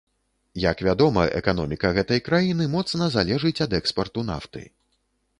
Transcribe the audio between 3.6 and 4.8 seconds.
ад экспарту нафты.